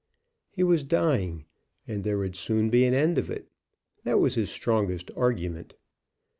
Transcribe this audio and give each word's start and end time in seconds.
He 0.49 0.63
was 0.63 0.83
dying, 0.83 1.45
and 1.87 2.03
there 2.03 2.17
would 2.17 2.35
soon 2.35 2.71
be 2.71 2.85
an 2.85 2.95
end 2.95 3.19
of 3.19 3.29
it. 3.29 3.49
That 4.03 4.19
was 4.19 4.33
his 4.33 4.49
strongest 4.49 5.11
argument. 5.15 5.75